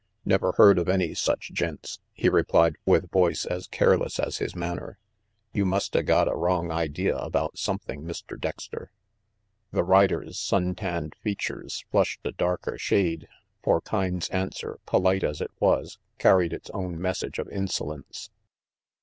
[0.25, 4.97] "Never heard of any such gents," he replied with voice as careless as his manner.
[5.53, 8.35] "You musta got a wrong idea about something, Mr.
[8.41, 8.89] Dexter."
[9.69, 9.83] RANGY PETE 219 The
[10.25, 13.27] rider's sun tanned features flushed a darker shade,
[13.61, 18.31] for Kyne's answer, polite as it was, carried its own message of insolence.